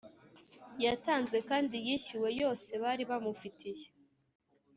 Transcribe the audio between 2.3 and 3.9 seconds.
yosebari bamufitiye